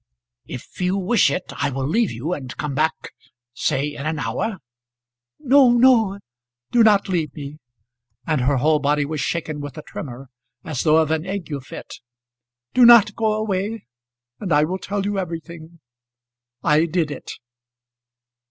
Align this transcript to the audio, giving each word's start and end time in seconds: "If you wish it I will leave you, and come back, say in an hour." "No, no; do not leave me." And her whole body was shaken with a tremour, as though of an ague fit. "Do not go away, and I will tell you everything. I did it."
"If 0.47 0.81
you 0.81 0.97
wish 0.97 1.29
it 1.29 1.53
I 1.57 1.69
will 1.69 1.87
leave 1.87 2.09
you, 2.09 2.33
and 2.33 2.57
come 2.57 2.73
back, 2.73 3.11
say 3.53 3.85
in 3.93 4.03
an 4.07 4.17
hour." 4.17 4.57
"No, 5.39 5.69
no; 5.73 6.17
do 6.71 6.81
not 6.81 7.07
leave 7.07 7.35
me." 7.35 7.59
And 8.25 8.41
her 8.41 8.57
whole 8.57 8.79
body 8.79 9.05
was 9.05 9.21
shaken 9.21 9.61
with 9.61 9.77
a 9.77 9.83
tremour, 9.83 10.29
as 10.63 10.81
though 10.81 10.97
of 10.97 11.11
an 11.11 11.27
ague 11.27 11.53
fit. 11.61 11.97
"Do 12.73 12.83
not 12.83 13.15
go 13.15 13.33
away, 13.33 13.85
and 14.39 14.51
I 14.51 14.63
will 14.63 14.79
tell 14.79 15.05
you 15.05 15.19
everything. 15.19 15.79
I 16.63 16.87
did 16.87 17.11
it." 17.11 17.33